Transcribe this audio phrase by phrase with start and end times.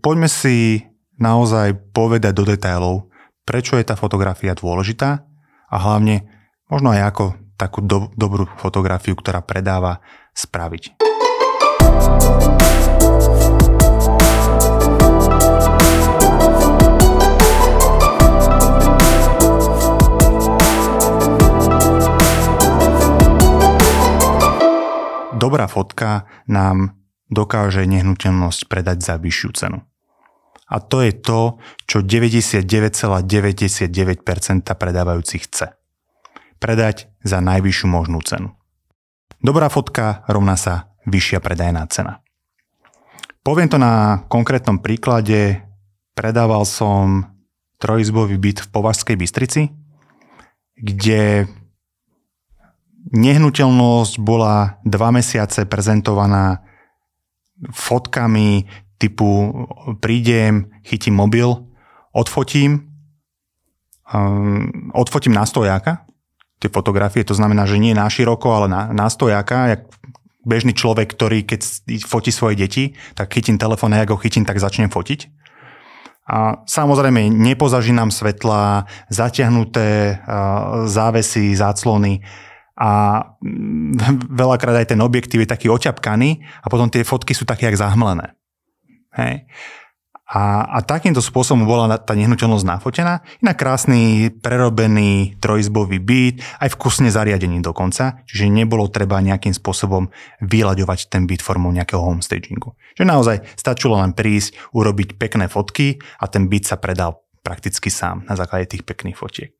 [0.00, 0.80] Poďme si
[1.20, 3.12] naozaj povedať do detailov,
[3.44, 5.22] prečo je tá fotografia dôležitá
[5.68, 6.26] a hlavne
[6.66, 7.24] možno aj ako
[7.54, 10.02] takú do, dobrú fotografiu, ktorá predáva,
[10.34, 10.98] spraviť.
[25.34, 29.80] Dobrá fotka nám dokáže nehnuteľnosť predať za vyššiu cenu.
[30.64, 35.76] A to je to, čo 99,99% predávajúcich chce.
[36.58, 38.56] Predať za najvyššiu možnú cenu.
[39.44, 42.24] Dobrá fotka rovná sa vyššia predajná cena.
[43.44, 45.60] Poviem to na konkrétnom príklade.
[46.16, 47.28] Predával som
[47.76, 49.68] trojizbový byt v Považskej Bystrici,
[50.80, 51.44] kde
[53.12, 56.64] nehnuteľnosť bola dva mesiace prezentovaná
[57.72, 58.66] fotkami
[58.98, 59.52] typu
[60.00, 61.48] prídem, chytím mobil,
[62.12, 62.88] odfotím,
[64.14, 66.06] um, odfotím na stojáka,
[66.62, 69.80] tie fotografie, to znamená, že nie na široko, ale na, na stojáka, jak
[70.44, 71.60] bežný človek, ktorý keď
[72.04, 72.84] fotí svoje deti,
[73.16, 75.44] tak chytím telefón a ja ho chytím, tak začnem fotiť.
[76.24, 80.20] A samozrejme, nepozažínam svetla, zatiahnuté
[80.88, 82.24] závesy, záclony
[82.74, 82.90] a
[83.38, 87.78] mm, veľakrát aj ten objektív je taký oťapkaný a potom tie fotky sú také jak
[87.78, 88.34] zahmlené.
[89.14, 89.46] Hej.
[90.24, 93.20] A, a takýmto spôsobom bola tá nehnuteľnosť nafotená.
[93.44, 100.08] Inak krásny, prerobený trojizbový byt, aj vkusne zariadený dokonca, čiže nebolo treba nejakým spôsobom
[100.40, 102.72] vyľaďovať ten byt formou nejakého homestagingu.
[102.96, 108.24] Že naozaj stačilo len prísť, urobiť pekné fotky a ten byt sa predal prakticky sám
[108.24, 109.52] na základe tých pekných fotiek.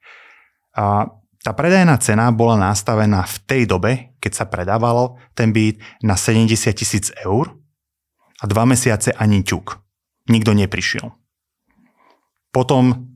[0.75, 1.13] A
[1.45, 6.49] tá predajná cena bola nastavená v tej dobe, keď sa predávalo ten byt na 70
[6.73, 7.53] tisíc eur
[8.41, 9.85] a dva mesiace ani ťuk
[10.33, 11.13] nikto neprišiel.
[12.49, 13.13] Potom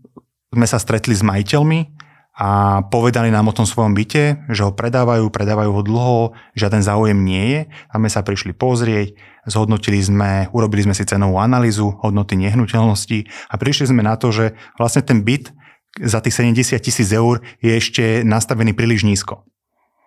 [0.53, 1.97] sme sa stretli s majiteľmi
[2.39, 6.19] a povedali nám o tom svojom byte, že ho predávajú, predávajú ho dlho,
[6.55, 7.61] žiaden záujem nie je.
[7.91, 9.19] A my sa prišli pozrieť,
[9.49, 14.55] zhodnotili sme, urobili sme si cenovú analýzu hodnoty nehnuteľnosti a prišli sme na to, že
[14.78, 15.50] vlastne ten byt
[15.97, 19.49] za tých 70 tisíc eur je ešte nastavený príliš nízko.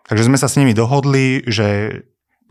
[0.06, 2.02] Takže sme sa s nimi dohodli, že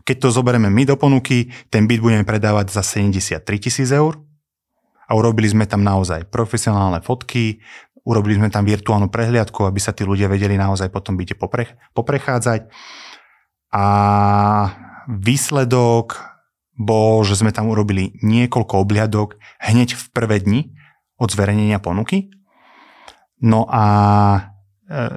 [0.03, 4.17] keď to zoberieme my do ponuky, ten byt budeme predávať za 73 tisíc eur
[5.05, 7.61] a urobili sme tam naozaj profesionálne fotky,
[8.01, 12.71] urobili sme tam virtuálnu prehliadku, aby sa tí ľudia vedeli naozaj potom byte popre, poprechádzať.
[13.71, 13.85] A
[15.07, 16.17] výsledok
[16.75, 20.61] bol, že sme tam urobili niekoľko obliadok hneď v prvé dni
[21.21, 22.33] od zverejnenia ponuky.
[23.41, 23.85] No a
[24.37, 24.39] e,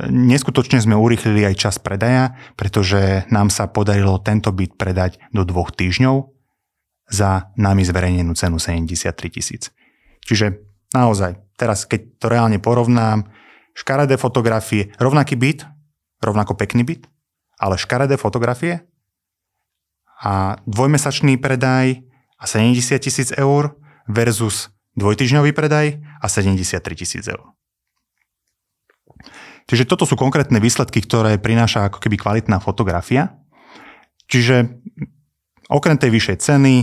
[0.09, 5.73] neskutočne sme urýchlili aj čas predaja, pretože nám sa podarilo tento byt predať do dvoch
[5.77, 6.33] týždňov
[7.13, 9.69] za nami zverejnenú cenu 73 tisíc.
[10.25, 10.65] Čiže
[10.97, 13.29] naozaj, teraz keď to reálne porovnám,
[13.77, 15.69] škaredé fotografie, rovnaký byt,
[16.25, 17.05] rovnako pekný byt,
[17.61, 18.89] ale škaredé fotografie
[20.25, 22.01] a dvojmesačný predaj
[22.41, 23.77] a 70 tisíc eur
[24.09, 27.53] versus dvojtyžňový predaj a 73 tisíc eur.
[29.65, 33.41] Čiže toto sú konkrétne výsledky, ktoré prináša ako keby kvalitná fotografia.
[34.29, 34.69] Čiže
[35.73, 36.75] okrem tej vyššej ceny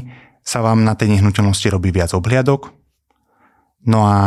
[0.41, 2.81] sa vám na tej nehnuteľnosti robí viac obhliadok,
[3.81, 4.17] No a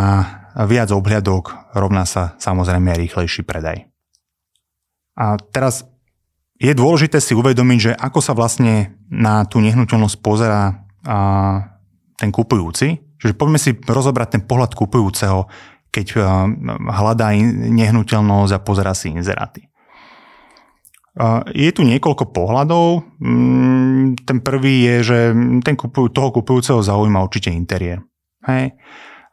[0.66, 3.86] viac obhľadok rovná sa samozrejme rýchlejší predaj.
[5.14, 5.86] A teraz
[6.58, 11.18] je dôležité si uvedomiť, že ako sa vlastne na tú nehnuteľnosť pozera a,
[12.18, 13.18] ten kupujúci.
[13.18, 15.46] Čiže poďme si rozobrať ten pohľad kupujúceho,
[15.94, 16.50] keď a,
[16.90, 17.30] hľadá
[17.70, 19.70] nehnuteľnosť a pozera si inzeráty.
[21.54, 23.06] Je tu niekoľko pohľadov.
[23.22, 25.18] Mm, ten prvý je, že
[25.62, 28.02] ten kupuj, toho kupujúceho zaujíma určite interiér.
[28.42, 28.74] Hej.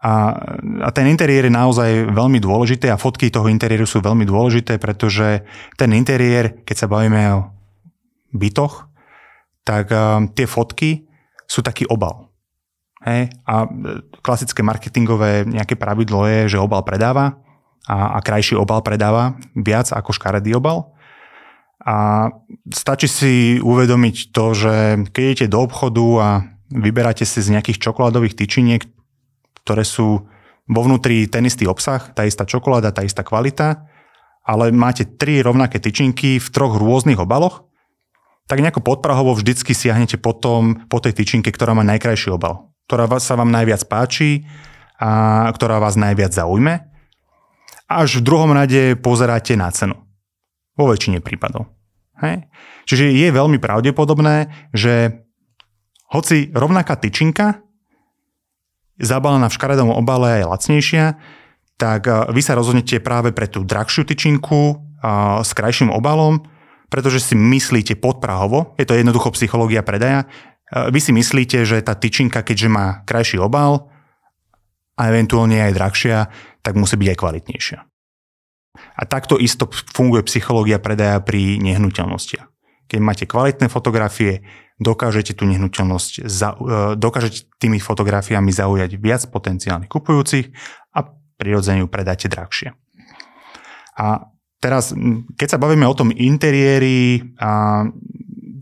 [0.01, 0.33] A,
[0.81, 5.45] a ten interiér je naozaj veľmi dôležité a fotky toho interiéru sú veľmi dôležité, pretože
[5.77, 7.39] ten interiér, keď sa bavíme o
[8.33, 8.89] bytoch,
[9.61, 11.05] tak uh, tie fotky
[11.45, 12.30] sú taký obal.
[13.05, 13.33] Hej?
[13.45, 13.65] A
[14.21, 17.41] klasické marketingové nejaké pravidlo je, že obal predáva
[17.89, 20.93] a, a krajší obal predáva viac ako škaredý obal.
[21.81, 22.29] A
[22.69, 24.75] stačí si uvedomiť to, že
[25.09, 26.29] keď idete do obchodu a
[26.69, 28.85] vyberáte si z nejakých čokoládových tyčiniek
[29.63, 30.25] ktoré sú
[30.65, 33.85] vo vnútri ten istý obsah, tá istá čokoláda, tá istá kvalita,
[34.41, 37.69] ale máte tri rovnaké tyčinky v troch rôznych obaloch,
[38.49, 43.39] tak nejako podprahovo vždycky siahnete potom po tej tyčinke, ktorá má najkrajší obal, ktorá sa
[43.39, 44.43] vám najviac páči
[44.99, 46.83] a ktorá vás najviac zaujme.
[47.87, 49.95] Až v druhom rade pozeráte na cenu.
[50.75, 51.71] Vo väčšine prípadov.
[52.19, 52.51] Hej?
[52.83, 55.23] Čiže je veľmi pravdepodobné, že
[56.11, 57.63] hoci rovnaká tyčinka
[58.99, 61.05] zabalená v škaredom obale je lacnejšia,
[61.79, 64.77] tak vy sa rozhodnete práve pre tú drahšiu tyčinku
[65.41, 66.43] s krajším obalom,
[66.91, 70.27] pretože si myslíte podprahovo, je to jednoducho psychológia predaja,
[70.71, 73.91] vy si myslíte, že tá tyčinka, keďže má krajší obal
[74.95, 76.17] a eventuálne aj drahšia,
[76.63, 77.79] tak musí byť aj kvalitnejšia.
[78.95, 82.47] A takto isto funguje psychológia predaja pri nehnuteľnostiach.
[82.87, 84.47] Keď máte kvalitné fotografie,
[84.79, 90.51] dokážete tú nehnuteľnosť, za, e, dokážete tými fotografiami zaujať viac potenciálnych kupujúcich
[90.95, 90.99] a
[91.37, 92.73] prirodzene ju predáte drahšie.
[93.95, 94.95] A teraz,
[95.37, 97.21] keď sa bavíme o tom interiéri,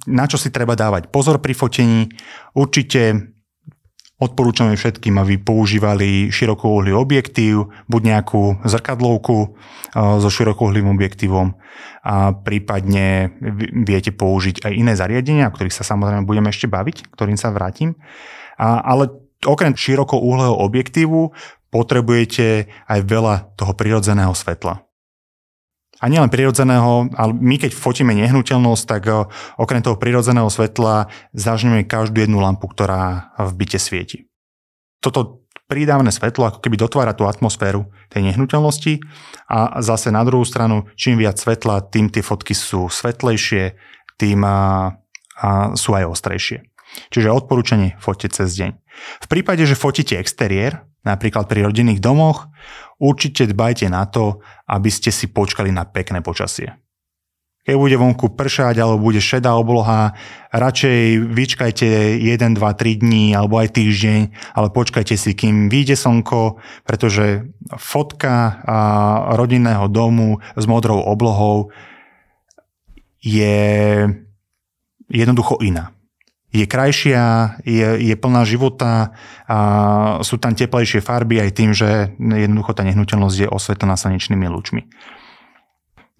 [0.10, 2.10] na čo si treba dávať pozor pri fotení,
[2.58, 3.32] určite
[4.20, 9.48] Odporúčame všetkým, aby používali širokouhlý objektív, buď nejakú zrkadlovku e,
[9.96, 11.56] so širokouhlým objektívom
[12.04, 13.32] a prípadne
[13.88, 17.96] viete použiť aj iné zariadenia, o ktorých sa samozrejme budeme ešte baviť, ktorým sa vrátim.
[18.60, 19.08] A, ale
[19.48, 21.32] okrem širokouhlého objektívu
[21.72, 24.84] potrebujete aj veľa toho prirodzeného svetla.
[26.00, 29.28] A nielen prirodzeného, ale my keď fotíme nehnuteľnosť, tak eh,
[29.60, 34.32] okrem toho prirodzeného svetla zažneme každú jednu lampu, ktorá v byte svieti.
[35.04, 39.00] Toto prídavné svetlo ako keby dotvára tú atmosféru tej nehnuteľnosti
[39.46, 43.78] a zase na druhú stranu, čím viac svetla, tým tie fotky sú svetlejšie,
[44.18, 44.92] tým a,
[45.38, 46.66] a sú aj ostrejšie.
[47.10, 48.72] Čiže odporúčanie fotiť cez deň.
[49.24, 52.50] V prípade, že fotíte exteriér, napríklad pri rodinných domoch,
[53.00, 56.76] určite dbajte na to, aby ste si počkali na pekné počasie.
[57.64, 60.18] Keď bude vonku pršať alebo bude šedá obloha,
[60.50, 64.22] radšej vyčkajte 1, 2, 3 dní alebo aj týždeň,
[64.58, 66.58] ale počkajte si, kým vyjde slnko,
[66.90, 67.46] pretože
[67.78, 68.66] fotka
[69.38, 71.70] rodinného domu s modrou oblohou
[73.22, 74.08] je
[75.12, 75.94] jednoducho iná
[76.50, 79.14] je krajšia, je, je plná života
[79.46, 79.58] a
[80.26, 84.90] sú tam teplejšie farby aj tým, že jednoducho tá nehnuteľnosť je osvetlená slnečnými lúčmi.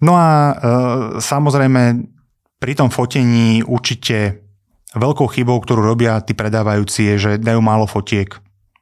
[0.00, 0.52] No a e,
[1.18, 2.06] samozrejme
[2.62, 4.46] pri tom fotení určite
[4.94, 8.30] veľkou chybou, ktorú robia tí predávajúci je, že dajú málo fotiek.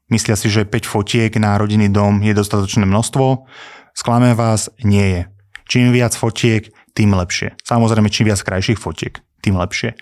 [0.09, 3.45] Myslia si, že 5 fotiek na rodinný dom je dostatočné množstvo.
[3.93, 5.23] Sklame vás, nie je.
[5.69, 7.55] Čím viac fotiek, tým lepšie.
[7.63, 9.97] Samozrejme, čím viac krajších fotiek, tým lepšie.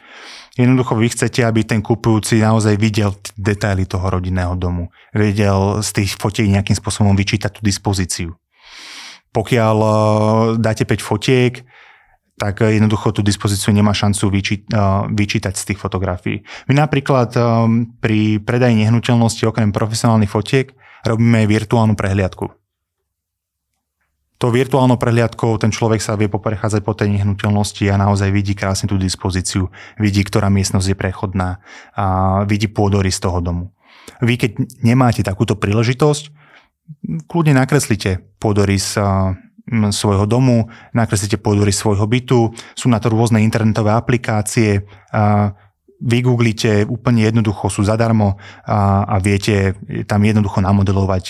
[0.58, 4.90] Jednoducho vy chcete, aby ten kupujúci naozaj videl detaily toho rodinného domu.
[5.14, 8.34] Vedel z tých fotiek nejakým spôsobom vyčítať tú dispozíciu.
[9.30, 9.90] Pokiaľ e,
[10.58, 11.62] dáte 5 fotiek,
[12.36, 14.58] tak jednoducho tú dispozíciu nemá šancu e,
[15.14, 16.42] vyčítať z tých fotografií.
[16.66, 17.40] My napríklad e,
[18.02, 20.72] pri predaji nehnuteľnosti okrem profesionálnych fotiek
[21.04, 22.65] robíme virtuálnu prehliadku
[24.36, 28.84] to virtuálnou prehliadkou ten človek sa vie poprechádzať po tej nehnuteľnosti a naozaj vidí krásne
[28.84, 31.64] tú dispozíciu, vidí, ktorá miestnosť je prechodná
[31.96, 32.04] a
[32.44, 33.72] vidí pôdory z toho domu.
[34.20, 34.50] Vy keď
[34.84, 36.30] nemáte takúto príležitosť,
[37.26, 39.00] kľudne nakreslite pôdory z
[39.90, 44.86] svojho domu, nakreslite pôdory svojho bytu, sú na to rôzne internetové aplikácie,
[45.96, 49.74] vygooglite úplne jednoducho, sú zadarmo a, a viete
[50.06, 51.24] tam jednoducho namodelovať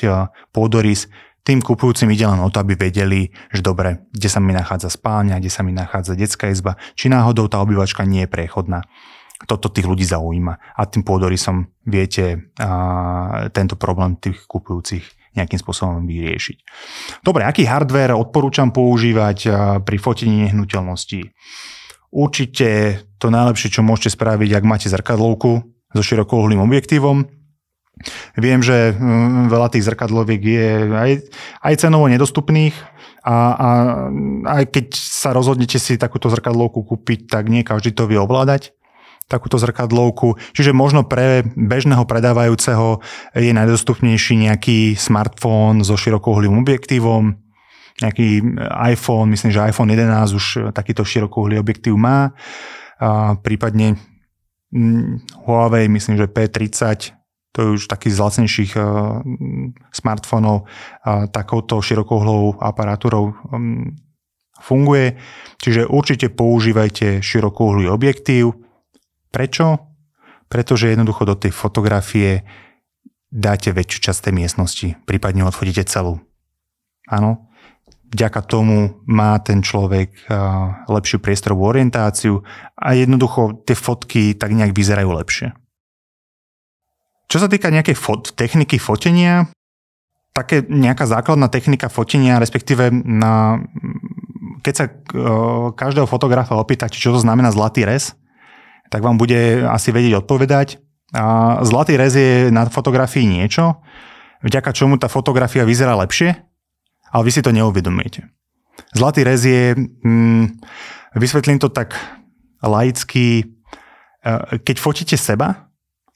[0.53, 1.09] pôdorys
[1.47, 5.39] tým kupujúcim ide len o to, aby vedeli, že dobre, kde sa mi nachádza spálňa,
[5.39, 8.83] kde sa mi nachádza detská izba, či náhodou tá obývačka nie je prechodná.
[9.47, 10.75] Toto tých ľudí zaujíma.
[10.75, 15.07] A tým pôdorysom viete a, tento problém tých kupujúcich
[15.37, 16.57] nejakým spôsobom vyriešiť.
[17.21, 19.39] Dobre, aký hardware odporúčam používať
[19.85, 21.29] pri fotení nehnuteľností?
[22.09, 22.69] Určite
[23.21, 25.61] to najlepšie, čo môžete spraviť, ak máte zrkadlovku
[25.93, 27.36] so širokouhlým objektívom,
[28.37, 31.11] Viem, že mm, veľa tých zrkadloviek je aj,
[31.65, 32.77] aj cenovo nedostupných
[33.25, 33.69] a, a
[34.61, 38.77] aj keď sa rozhodnete si takúto zrkadlovku kúpiť, tak nie každý to vie ovládať
[39.27, 40.39] takúto zrkadlovku.
[40.55, 43.03] Čiže možno pre bežného predávajúceho
[43.35, 47.35] je najdostupnejší nejaký smartfón so širokouhlým objektívom,
[47.99, 48.45] nejaký
[48.87, 52.31] iPhone, myslím, že iPhone 11 už takýto širokouhlý objektív má.
[53.03, 53.99] A prípadne
[54.71, 57.16] mm, Huawei, myslím, že P30
[57.57, 59.25] to je už taký z lacnejších uh,
[59.89, 60.69] smartfónov
[61.33, 63.97] takouto širokouhlou aparatúrou um,
[64.61, 65.17] funguje.
[65.57, 68.61] Čiže určite používajte širokouhlý objektív.
[69.33, 69.81] Prečo?
[70.53, 72.45] Pretože jednoducho do tej fotografie
[73.33, 76.21] dáte väčšiu časť tej miestnosti, prípadne odfotíte celú.
[77.09, 77.51] Áno,
[78.13, 82.45] vďaka tomu má ten človek uh, lepšiu priestorovú orientáciu
[82.77, 85.49] a jednoducho tie fotky tak nejak vyzerajú lepšie.
[87.37, 89.53] Čo sa týka nejakej fot- techniky fotenia,
[90.33, 93.61] také nejaká základná technika fotenia, respektíve na,
[94.65, 98.17] keď sa uh, každého fotografa opýtate, čo to znamená zlatý res,
[98.89, 100.81] tak vám bude asi vedieť odpovedať.
[101.13, 103.85] A zlatý rez je na fotografii niečo,
[104.41, 106.41] vďaka čomu tá fotografia vyzerá lepšie,
[107.13, 108.25] ale vy si to neuvedomujete.
[108.97, 110.57] Zlatý rez je, mm,
[111.21, 112.01] vysvetlím to tak
[112.65, 113.45] laicky, e,
[114.57, 115.66] keď fotíte seba,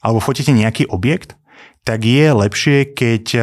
[0.01, 1.37] alebo fotíte nejaký objekt,
[1.81, 3.41] tak je lepšie, keď e,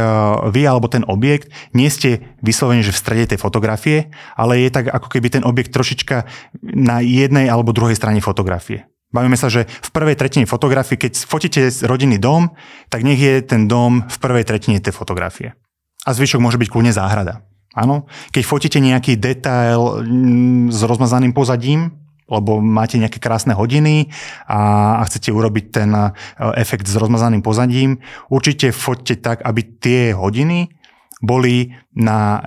[0.53, 4.93] vy alebo ten objekt nie ste vyslovene, že v strede tej fotografie, ale je tak
[4.93, 6.29] ako keby ten objekt trošička
[6.61, 8.85] na jednej alebo druhej strane fotografie.
[9.09, 12.51] Bavíme sa, že v prvej tretine fotografie, keď fotíte rodinný dom,
[12.91, 15.55] tak nech je ten dom v prvej tretine tej fotografie.
[16.03, 17.47] A zvyšok môže byť kľudne záhrada.
[17.71, 18.05] Áno?
[18.35, 24.11] Keď fotíte nejaký detail mm, s rozmazaným pozadím, lebo máte nejaké krásne hodiny
[24.45, 26.11] a, a chcete urobiť ten e,
[26.59, 30.71] efekt s rozmazaným pozadím, určite foďte tak, aby tie hodiny
[31.17, 32.45] boli na,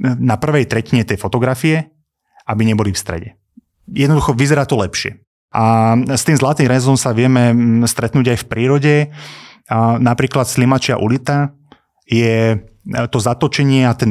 [0.00, 1.88] na prvej tretine tej fotografie,
[2.44, 3.28] aby neboli v strede.
[3.88, 5.24] Jednoducho vyzerá to lepšie.
[5.50, 7.50] A s tým zlatým rezom sa vieme
[7.88, 8.94] stretnúť aj v prírode.
[9.66, 11.56] A napríklad Slimačia ulita
[12.06, 14.10] je to zatočenie a ten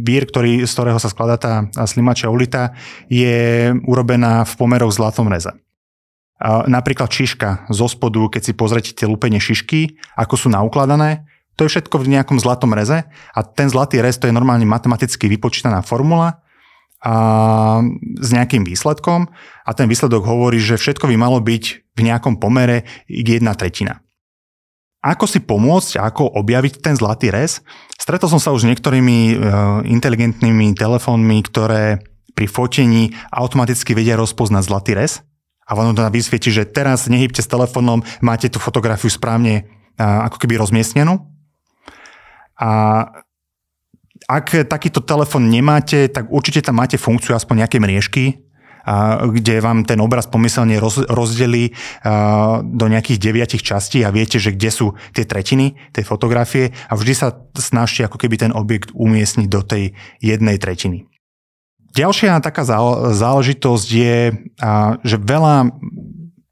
[0.00, 1.52] vír, ktorý, z ktorého sa skladá tá
[1.84, 2.72] slimačia ulita,
[3.12, 5.52] je urobená v pomeroch zlatom reze.
[6.42, 11.78] Napríklad šiška zo spodu, keď si pozrete tie lúpenie šišky, ako sú naukladané, to je
[11.78, 16.40] všetko v nejakom zlatom reze a ten zlatý rez to je normálne matematicky vypočítaná formula
[17.04, 17.14] a
[18.18, 19.28] s nejakým výsledkom
[19.62, 24.00] a ten výsledok hovorí, že všetko by malo byť v nejakom pomere jedna tretina.
[25.02, 27.58] Ako si pomôcť, ako objaviť ten zlatý rez?
[27.98, 29.34] Stretol som sa už niektorými uh,
[29.82, 35.20] inteligentnými telefónmi, ktoré pri fotení automaticky vedia rozpoznať zlatý rez
[35.68, 40.58] a ono to vysvieti, že teraz nehybte s telefónom, máte tú fotografiu správne ako keby
[40.58, 41.22] rozmiestnenú.
[42.58, 42.70] A
[44.26, 48.41] ak takýto telefón nemáte, tak určite tam máte funkciu aspoň nejaké mriežky,
[49.32, 51.74] kde vám ten obraz pomyselne roz, rozdelí
[52.62, 57.14] do nejakých deviatich častí a viete, že kde sú tie tretiny tej fotografie a vždy
[57.14, 61.06] sa snažte ako keby ten objekt umiestniť do tej jednej tretiny.
[61.92, 62.64] Ďalšia taká
[63.12, 64.16] záležitosť je,
[65.04, 65.70] že veľa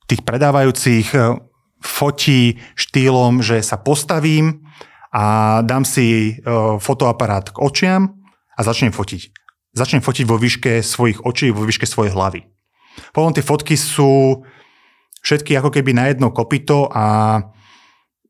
[0.05, 1.39] tých predávajúcich e,
[1.81, 4.67] fotí štýlom, že sa postavím,
[5.11, 6.33] a dám si e,
[6.79, 8.15] fotoaparát k očiam
[8.55, 9.40] a začnem fotiť.
[9.71, 12.43] Začnem fotiť vo výške svojich očí, vo výške svojej hlavy.
[13.15, 14.43] Potom tie fotky sú
[15.23, 17.39] všetky ako keby na jedno kopito a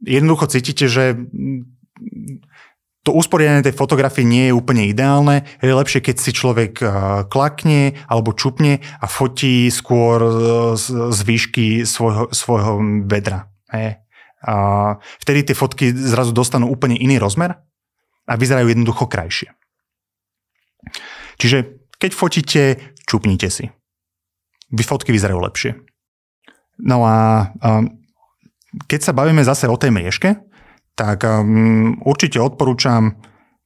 [0.05, 1.17] jednoducho cítite, že
[3.01, 5.49] to usporiadanie tej fotografie nie je úplne ideálne.
[5.65, 6.87] Je lepšie, keď si človek e,
[7.33, 10.33] klakne alebo čupne a fotí skôr e,
[11.09, 12.77] z výšky svojho, svojho
[13.09, 13.49] bedra.
[14.45, 14.55] A
[15.21, 17.57] vtedy tie fotky zrazu dostanú úplne iný rozmer
[18.29, 19.49] a vyzerajú jednoducho krajšie.
[21.41, 22.63] Čiže keď fotíte,
[23.09, 23.73] čupnite si.
[24.71, 25.73] Fotky vyzerajú lepšie.
[26.85, 27.85] No a, a
[28.87, 30.39] keď sa bavíme zase o tej mriežke,
[30.95, 33.17] tak um, určite odporúčam,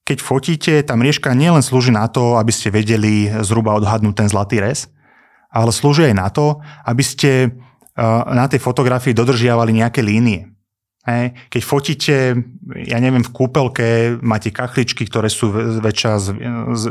[0.07, 4.63] keď fotíte, tá mriežka nielen slúži na to, aby ste vedeli zhruba odhadnúť ten zlatý
[4.63, 4.87] rez,
[5.51, 10.54] ale slúži aj na to, aby ste uh, na tej fotografii dodržiavali nejaké línie.
[11.05, 12.33] Keď fotíte,
[12.81, 15.53] ja neviem, v kúpelke máte kachličky, ktoré sú
[15.85, 16.13] väčšia,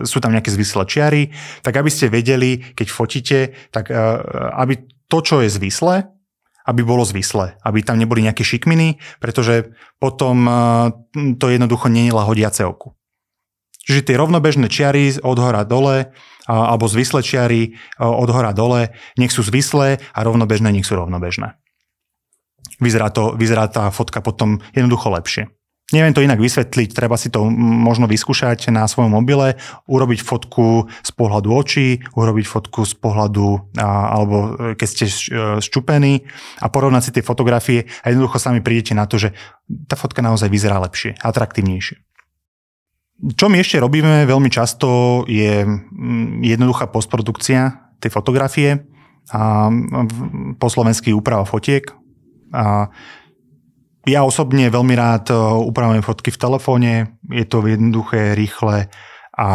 [0.05, 1.23] sú tam nejaké zvislé čiary,
[1.65, 3.39] tak aby ste vedeli, keď fotíte,
[3.73, 3.97] tak e,
[4.53, 6.13] aby to, čo je zvislé,
[6.69, 10.53] aby bolo zvislé, aby tam neboli nejaké šikminy, pretože potom e,
[11.41, 12.93] to jednoducho nie je lahodiace oku.
[13.81, 16.13] Čiže tie rovnobežné čiary od hora dole
[16.45, 21.62] alebo zvislé čiary e, od hora dole, nech sú zvislé a rovnobežné nech sú rovnobežné
[22.79, 25.49] vyzerá, to, vyzerá tá fotka potom jednoducho lepšie.
[25.91, 31.11] Neviem to inak vysvetliť, treba si to možno vyskúšať na svojom mobile, urobiť fotku z
[31.13, 35.05] pohľadu očí, urobiť fotku z pohľadu, alebo e, keď ste
[35.61, 36.25] ščupení
[36.63, 39.35] a porovnať si tie fotografie a jednoducho sami prídete na to, že
[39.85, 41.99] tá fotka naozaj vyzerá lepšie, atraktívnejšie.
[43.37, 45.67] Čo my ešte robíme veľmi často je
[46.41, 48.83] jednoduchá postprodukcia tej fotografie
[49.31, 49.71] a
[50.57, 51.87] po slovensky úprava fotiek,
[52.53, 52.87] a
[54.03, 56.91] ja osobne veľmi rád e, upravujem fotky v telefóne,
[57.31, 58.91] je to jednoduché, rýchle
[59.33, 59.49] a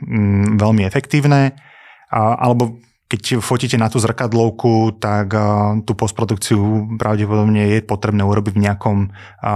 [0.00, 1.52] mm, veľmi efektívne.
[2.08, 2.80] A, alebo
[3.12, 8.96] keď fotíte na tú zrkadlovku, tak a, tú postprodukciu pravdepodobne je potrebné urobiť v nejakom
[9.04, 9.12] a,
[9.44, 9.52] a,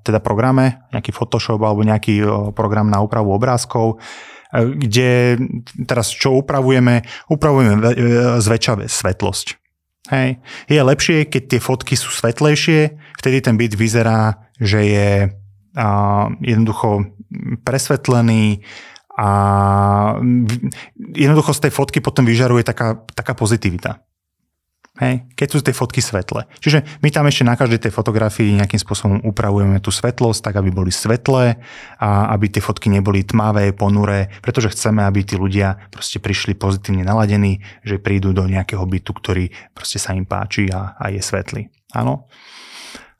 [0.00, 2.24] teda programe, nejaký Photoshop alebo nejaký
[2.56, 4.00] program na úpravu obrázkov,
[4.56, 5.36] e, kde
[5.84, 7.04] teraz čo upravujeme?
[7.28, 7.88] Upravujeme e,
[8.40, 9.59] zväčša svetlosť.
[10.10, 10.42] Hej.
[10.66, 15.10] Je lepšie, keď tie fotky sú svetlejšie, vtedy ten byt vyzerá, že je
[15.78, 15.86] a,
[16.42, 17.14] jednoducho
[17.62, 18.66] presvetlený
[19.14, 19.30] a
[21.14, 24.02] jednoducho z tej fotky potom vyžaruje taká, taká pozitivita.
[25.00, 26.44] Hej, keď sú tie fotky svetle.
[26.60, 30.68] Čiže my tam ešte na každej tej fotografii nejakým spôsobom upravujeme tú svetlosť, tak aby
[30.68, 31.56] boli svetlé
[31.96, 37.00] a aby tie fotky neboli tmavé, ponuré, pretože chceme, aby tí ľudia proste prišli pozitívne
[37.00, 41.72] naladení, že prídu do nejakého bytu, ktorý proste sa im páči a, a je svetlý.
[41.96, 42.28] Áno.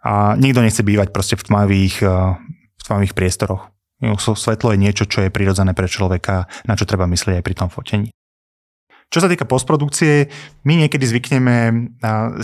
[0.05, 2.37] A nikto nechce bývať proste v tmavých, eh,
[2.77, 3.73] v tmavých priestoroch.
[4.21, 7.69] Svetlo je niečo, čo je prirodzené pre človeka, na čo treba myslieť aj pri tom
[7.73, 8.13] fotení.
[9.11, 10.31] Čo sa týka postprodukcie,
[10.63, 11.57] my niekedy zvykneme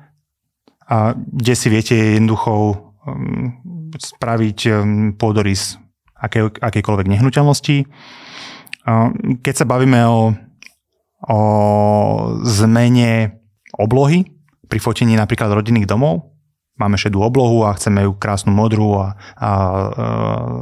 [0.86, 2.52] a kde si viete jednoducho
[3.06, 3.52] um,
[3.94, 5.78] spraviť um, pôdorys
[6.16, 7.76] akej, akejkoľvek nehnuteľnosti.
[9.42, 10.30] Keď sa bavíme o,
[11.26, 11.38] o
[12.46, 13.42] zmene
[13.76, 14.24] oblohy
[14.70, 16.32] pri fotení napríklad rodinných domov,
[16.78, 19.48] máme šedú oblohu a chceme ju krásnu modrú a, a, a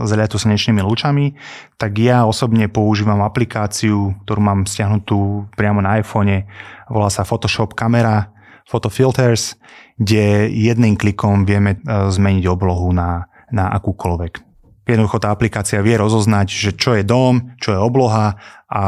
[0.08, 1.36] zeliatu slnečnými lúčami,
[1.76, 6.48] tak ja osobne používam aplikáciu, ktorú mám stiahnutú priamo na iPhone,
[6.88, 8.33] volá sa Photoshop Camera,
[8.64, 9.56] Photo Filters,
[10.00, 11.78] kde jedným klikom vieme e,
[12.10, 14.40] zmeniť oblohu na, na akúkoľvek.
[14.84, 18.36] Jednoducho tá aplikácia vie rozoznať, že čo je dom, čo je obloha
[18.68, 18.82] a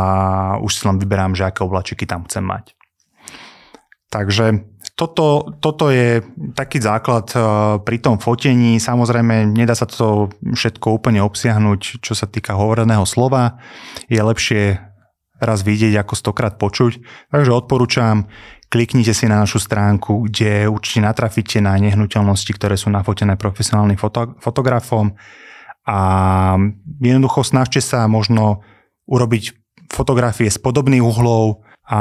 [0.61, 2.76] už si len vyberám, že aké oblačiky tam chcem mať.
[4.12, 4.64] Takže
[4.97, 6.25] toto, toto je
[6.56, 7.42] taký základ eh,
[7.85, 8.80] pri tom fotení.
[8.80, 13.61] Samozrejme, nedá sa to všetko úplne obsiahnuť, čo sa týka hovoreného slova.
[14.09, 14.81] Je lepšie
[15.37, 16.96] raz vidieť, ako stokrát počuť.
[17.29, 18.24] Takže odporúčam,
[18.66, 24.35] kliknite si na našu stránku, kde určite natrafíte na nehnuteľnosti, ktoré sú nafotené profesionálnym foto-
[24.42, 25.14] fotografom
[25.87, 25.98] a
[26.98, 28.66] jednoducho snažte sa možno
[29.07, 29.55] urobiť
[29.87, 32.00] fotografie s podobných uhlov a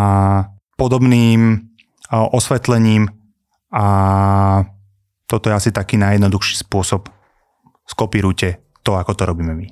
[0.73, 1.69] podobným
[2.09, 3.13] osvetlením
[3.69, 3.85] a
[5.29, 7.09] toto je asi taký najjednoduchší spôsob.
[7.85, 9.67] Skopírujte to, ako to robíme my.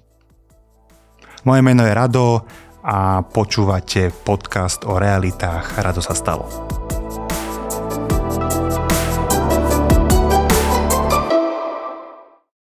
[1.45, 2.45] Moje meno je Rado
[2.86, 6.83] a počúvate podcast o realitách Rado sa stalo.